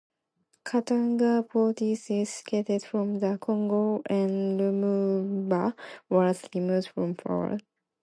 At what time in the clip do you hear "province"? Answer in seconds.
1.47-2.01